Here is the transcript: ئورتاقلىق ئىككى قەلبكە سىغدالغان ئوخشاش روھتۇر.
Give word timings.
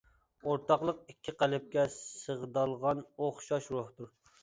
ئورتاقلىق 0.45 1.03
ئىككى 1.13 1.35
قەلبكە 1.43 1.85
سىغدالغان 1.99 3.07
ئوخشاش 3.15 3.73
روھتۇر. 3.79 4.15